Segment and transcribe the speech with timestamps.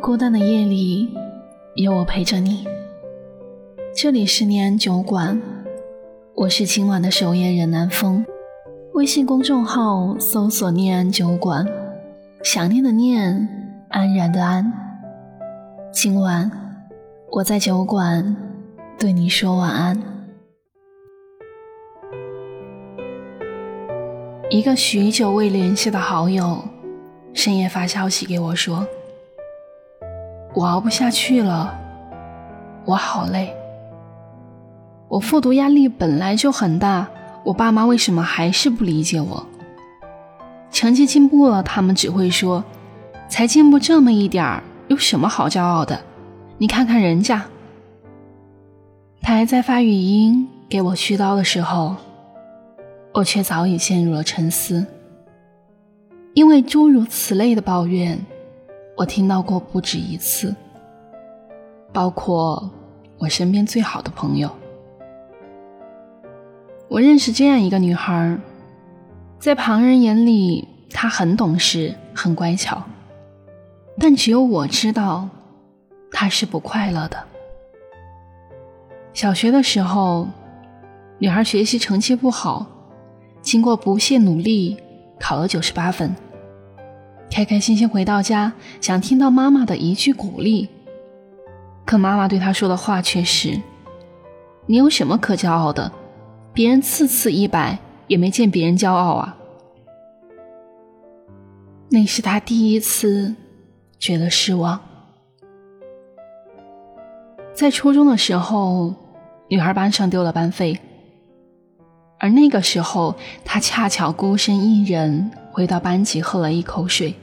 [0.00, 1.14] 孤单的夜里，
[1.74, 2.66] 有我陪着你。
[3.94, 5.38] 这里是念安酒馆，
[6.34, 8.24] 我是今晚的守夜人南风。
[8.94, 11.66] 微信公众号搜索“念安酒馆”，
[12.42, 13.46] 想念的念，
[13.90, 14.72] 安然的安。
[15.92, 16.50] 今晚
[17.32, 18.34] 我在酒馆
[18.98, 20.02] 对你说晚安。
[24.48, 26.64] 一个许久未联系的好友，
[27.34, 28.86] 深夜发消息给我说
[30.52, 31.78] ：“我熬不下去了，
[32.84, 33.54] 我好累。
[35.08, 37.08] 我复读压力本来就很大，
[37.44, 39.46] 我爸妈为什么还是不理解我？
[40.70, 42.64] 成绩进步了，他们只会说：
[43.28, 46.00] 才进步这么一点儿，有什么好骄傲的？
[46.58, 47.44] 你看看人家。”
[49.22, 51.96] 他还在发语音给我絮叨的时候。
[53.12, 54.86] 我却早已陷入了沉思，
[56.32, 58.24] 因为诸如此类的抱怨，
[59.00, 60.54] 我听到过不止一次。
[61.90, 62.70] 包括
[63.16, 64.50] 我身边最好的朋友，
[66.86, 68.38] 我认识这样一个女孩，
[69.38, 72.82] 在旁人眼里，她很懂事，很乖巧，
[73.98, 75.30] 但只有我知道，
[76.12, 77.24] 她是不快乐的。
[79.14, 80.28] 小学的时候，
[81.18, 82.66] 女孩学习成绩不好。
[83.40, 84.76] 经过不懈努力，
[85.18, 86.14] 考了九十八分。
[87.30, 90.68] 开开心心回到家，想听到妈妈的一句鼓励，
[91.86, 93.60] 可妈妈对他说的话却是
[94.66, 95.92] ：“你有什么可骄傲的？
[96.52, 99.36] 别人次次一百，也没见别人骄傲啊。”
[101.88, 103.34] 那是他第一次
[103.98, 104.80] 觉得失望。
[107.54, 108.94] 在初中的时候，
[109.48, 110.78] 女孩班上丢了班费。
[112.18, 117.14] 而那个时候，他恰巧孤身一人回到班级，喝了一口水。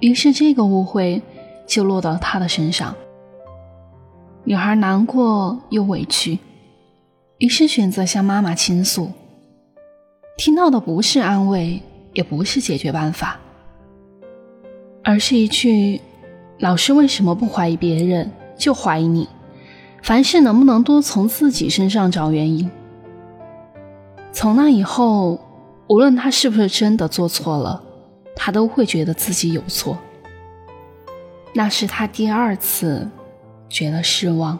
[0.00, 1.22] 于是，这个误会
[1.66, 2.94] 就落到他的身上。
[4.44, 6.38] 女孩难过又委屈，
[7.38, 9.10] 于是选择向妈妈倾诉。
[10.36, 11.82] 听到的不是安慰，
[12.12, 13.40] 也不是解决办法，
[15.02, 16.00] 而是一句
[16.60, 19.26] ：“老师为什么不怀疑别人，就怀疑你？
[20.02, 22.70] 凡事能不能多从自己身上找原因？”
[24.30, 25.40] 从那以后，
[25.88, 27.82] 无论他是不是真的做错了，
[28.34, 29.96] 他都会觉得自己有错。
[31.54, 33.08] 那是他第二次
[33.68, 34.58] 觉得失望。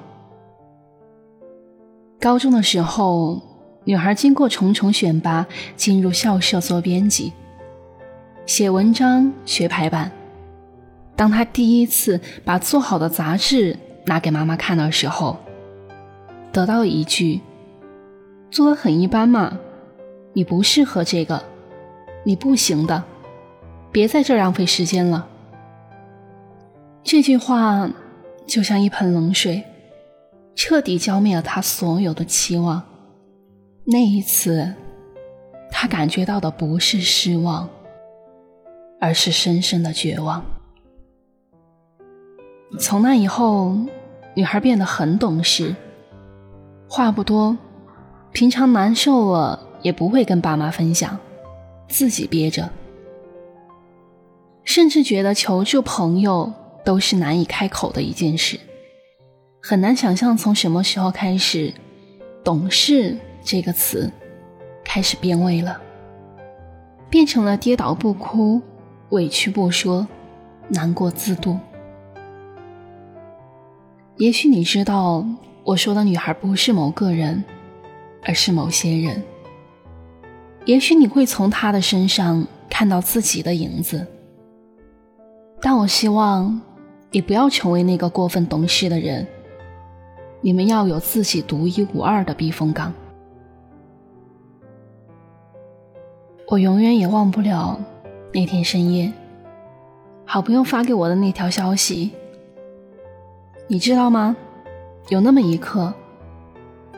[2.20, 3.42] 高中的时候，
[3.84, 7.32] 女孩经过重重选拔，进入校社做编辑，
[8.46, 10.10] 写文章、学排版。
[11.14, 13.76] 当她第一次把做好的杂志
[14.06, 15.36] 拿给妈妈看的时候，
[16.52, 17.40] 得到一句
[18.50, 19.58] ：“做的很一般嘛。”
[20.36, 21.42] 你不适合这个，
[22.22, 23.02] 你不行的，
[23.90, 25.26] 别在这浪费时间了。
[27.02, 27.88] 这句话
[28.46, 29.64] 就像一盆冷水，
[30.54, 32.82] 彻底浇灭了他所有的期望。
[33.86, 34.74] 那一次，
[35.70, 37.66] 他感觉到的不是失望，
[39.00, 40.44] 而是深深的绝望。
[42.78, 43.74] 从那以后，
[44.34, 45.74] 女孩变得很懂事，
[46.90, 47.56] 话不多，
[48.32, 49.62] 平常难受了。
[49.86, 51.16] 也不会跟爸妈分享，
[51.86, 52.68] 自己憋着，
[54.64, 56.52] 甚至觉得求助朋友
[56.84, 58.58] 都是难以开口的一件事。
[59.62, 61.72] 很难想象从什么时候开始
[62.42, 64.10] ，“懂事”这个词
[64.84, 65.80] 开始变味了，
[67.08, 68.60] 变成了跌倒不哭、
[69.10, 70.04] 委屈不说、
[70.66, 71.56] 难过自度。
[74.16, 75.24] 也许你知道，
[75.62, 77.44] 我说的女孩不是某个人，
[78.24, 79.22] 而是某些人。
[80.66, 84.04] 也许你会从他的身上看到自己的影子，
[85.60, 86.60] 但我希望
[87.12, 89.26] 你不要成为那个过分懂事的人。
[90.40, 92.92] 你们要有自己独一无二的避风港。
[96.48, 97.80] 我永远也忘不了
[98.32, 99.12] 那天深夜，
[100.24, 102.10] 好朋友发给我的那条消息。
[103.68, 104.36] 你知道吗？
[105.08, 105.94] 有那么一刻，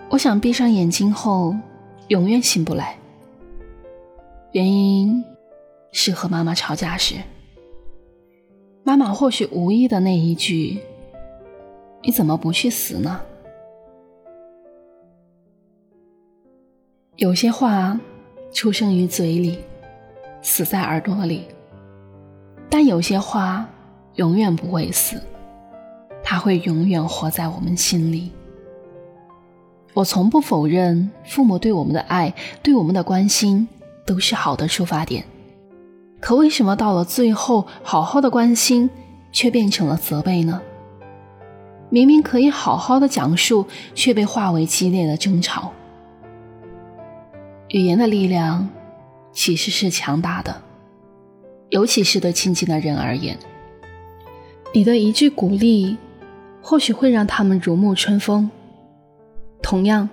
[0.09, 1.55] 我想闭上眼睛后
[2.09, 2.97] 永远醒不来。
[4.53, 5.23] 原因
[5.93, 7.17] 是和妈妈吵架时，
[8.83, 10.79] 妈妈或许无意的那一句
[12.03, 13.21] ：“你怎么不去死呢？”
[17.17, 18.01] 有些话
[18.53, 19.59] 出生于嘴里，
[20.41, 21.43] 死在耳朵里；
[22.71, 23.69] 但有些话
[24.15, 25.21] 永远不会死，
[26.23, 28.33] 它会永远活在我们心里。
[29.93, 33.69] 我从不否认父母对我们的爱，对我们的关心。
[34.09, 35.23] 都是好的出发点，
[36.19, 38.89] 可为什么到了最后，好好的关心
[39.31, 40.63] 却变成了责备呢？
[41.91, 45.73] 明明可以好好的讲述，却被化为激烈的争吵。
[47.69, 48.71] 语言的力量
[49.31, 50.63] 其实是强大的，
[51.69, 53.39] 尤其是对亲近的人而言。
[54.73, 55.99] 你的一句鼓励，
[56.63, 58.49] 或许会让他们如沐春风；
[59.63, 60.09] 同样，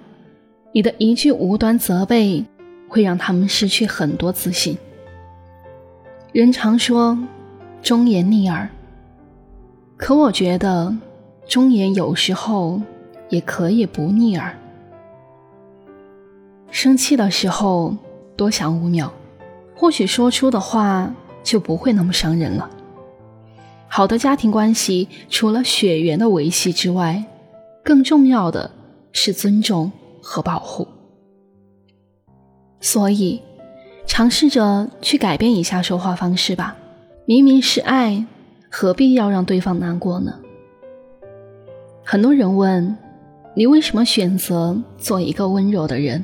[0.73, 2.43] 你的一句无端责备，
[2.95, 4.77] 会让他们失去很多自信。
[6.31, 7.19] 人常说
[7.81, 8.69] 忠言逆耳，
[9.97, 10.95] 可我觉得。
[11.45, 12.81] 忠言有时候
[13.29, 14.57] 也可以不逆耳。
[16.71, 17.95] 生气的时候
[18.35, 19.13] 多想五秒，
[19.75, 21.13] 或许说出的话
[21.43, 22.67] 就不会那么伤人了。
[23.87, 27.23] 好的家庭关系除了血缘的维系之外，
[27.83, 28.71] 更重要的
[29.11, 29.91] 是尊重
[30.21, 30.87] 和保护。
[32.85, 33.41] 所以，
[34.05, 36.77] 尝试着去改变一下说话方式吧。
[37.25, 38.23] 明明是爱，
[38.69, 40.31] 何必要让对方难过呢？
[42.03, 42.95] 很多人问
[43.55, 46.23] 你为什么选择做一个温柔的人？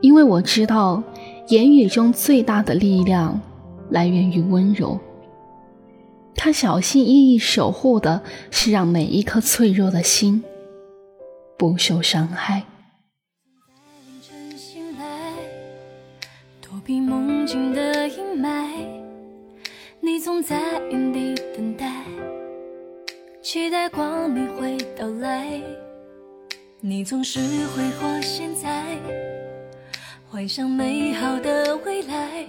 [0.00, 1.02] 因为我知道，
[1.48, 3.38] 言语中最大的力量
[3.90, 4.98] 来源于温柔。
[6.34, 10.42] 他小心翼翼守护的是让每一颗脆弱的心
[11.58, 12.64] 不受伤害。
[16.84, 18.68] 避梦境的阴霾，
[20.00, 20.58] 你总在
[20.90, 22.04] 原地等待。
[23.42, 25.60] 期待光明会到来，
[26.80, 28.84] 你总是挥霍现在，
[30.28, 32.46] 幻想美好的未来。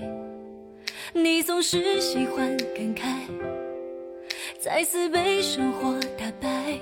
[1.13, 3.03] 你总是喜欢感慨，
[4.59, 6.79] 再次被生活打败。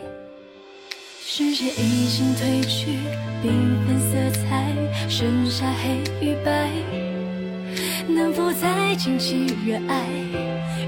[1.20, 2.98] 世界已经褪去
[3.44, 7.09] 缤纷色彩，剩下黑与白。
[8.16, 10.06] 能否再尽情热爱，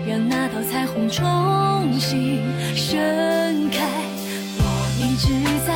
[0.07, 2.39] 让那道彩虹重新
[2.75, 2.99] 盛
[3.69, 3.85] 开？
[4.57, 4.63] 我
[4.99, 5.27] 一直
[5.65, 5.73] 在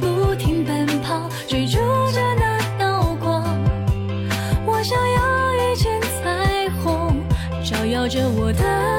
[0.00, 1.78] 不停奔跑，追逐
[2.12, 3.42] 着那道光。
[4.66, 7.16] 我想要遇见彩虹，
[7.64, 8.91] 照耀着我的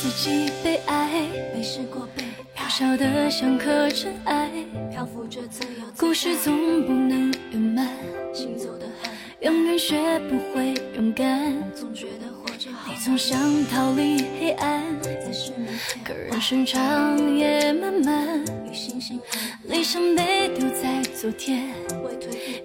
[0.00, 2.22] 自己被爱，没试过被
[2.56, 4.48] 渺小的像颗尘埃，
[4.92, 5.84] 漂浮着自由。
[5.98, 6.54] 故事总
[6.86, 7.88] 不能圆满，
[8.32, 9.10] 行走的海。
[9.40, 9.96] 永远学
[10.30, 14.84] 不会勇敢，总觉得活着好你总想逃离黑暗，
[16.04, 18.44] 可人生长夜漫漫，
[19.64, 21.64] 理想被丢在昨天，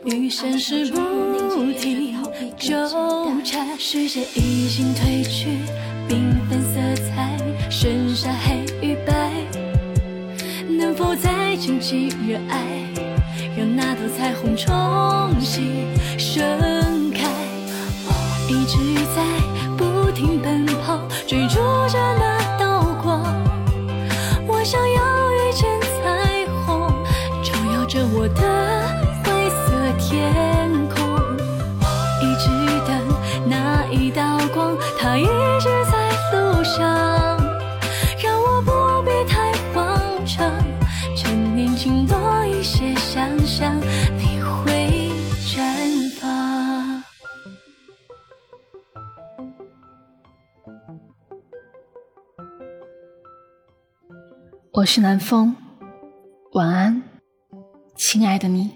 [0.05, 2.15] 与现实不停
[2.59, 2.71] 纠
[3.43, 3.79] 缠。
[3.79, 5.57] 时间已经褪去
[6.09, 7.37] 缤纷色彩，
[7.69, 9.31] 剩下黑与白，
[10.67, 12.57] 能否再经起热爱？
[13.55, 15.85] 让那道彩虹重新
[16.17, 16.41] 盛
[17.11, 17.29] 开。
[18.05, 18.11] 我
[18.49, 18.75] 一直
[19.15, 19.21] 在
[54.75, 55.55] 我是南风，
[56.53, 57.03] 晚安，
[57.95, 58.71] 亲爱的你。